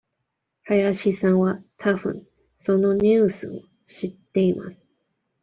[0.65, 4.89] 林さんはたぶんそのニュースを知っています。